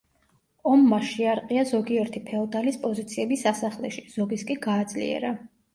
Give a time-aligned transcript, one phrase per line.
[0.71, 5.37] ომმა შეარყია ზოგიერთი ფეოდალის პოზიციები სასახლეში, ზოგის კი გააძლიერა.